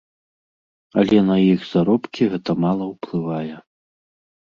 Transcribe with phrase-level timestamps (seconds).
[1.01, 3.55] Але на іх заробкі гэта мала ўплывае.